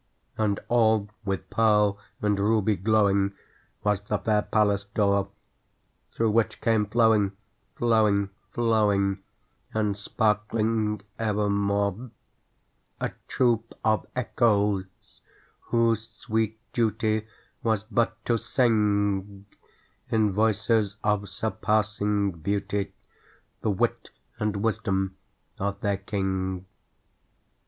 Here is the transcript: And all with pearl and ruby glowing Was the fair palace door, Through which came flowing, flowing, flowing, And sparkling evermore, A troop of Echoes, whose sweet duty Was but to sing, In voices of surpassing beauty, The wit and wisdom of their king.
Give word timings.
And 0.35 0.59
all 0.67 1.11
with 1.23 1.47
pearl 1.51 1.99
and 2.23 2.39
ruby 2.39 2.75
glowing 2.75 3.35
Was 3.83 4.01
the 4.01 4.17
fair 4.17 4.41
palace 4.41 4.85
door, 4.85 5.29
Through 6.11 6.31
which 6.31 6.59
came 6.59 6.87
flowing, 6.87 7.33
flowing, 7.75 8.31
flowing, 8.51 9.21
And 9.75 9.95
sparkling 9.95 11.03
evermore, 11.19 12.09
A 12.99 13.11
troop 13.27 13.75
of 13.85 14.07
Echoes, 14.15 15.19
whose 15.69 16.09
sweet 16.09 16.59
duty 16.73 17.27
Was 17.61 17.83
but 17.83 18.25
to 18.25 18.39
sing, 18.39 19.45
In 20.09 20.33
voices 20.33 20.97
of 21.03 21.29
surpassing 21.29 22.31
beauty, 22.31 22.95
The 23.61 23.69
wit 23.69 24.09
and 24.39 24.63
wisdom 24.63 25.15
of 25.59 25.79
their 25.81 25.97
king. 25.97 26.65